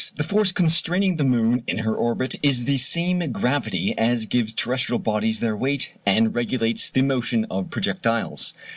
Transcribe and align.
The 0.15 0.23
force 0.23 0.51
constraining 0.51 1.17
the 1.17 1.23
moon 1.23 1.61
in 1.67 1.77
her 1.77 1.93
orbit 1.95 2.33
is 2.41 2.63
the 2.63 2.79
same 2.79 3.31
gravity 3.31 3.95
as 3.99 4.25
gives 4.25 4.51
terrestrial 4.55 4.97
bodies 4.97 5.41
their 5.41 5.55
weight 5.55 5.91
and 6.07 6.33
regulates 6.33 6.89
the 6.89 7.03
motion 7.03 7.45
of 7.51 7.69
projectiles. 7.69 8.55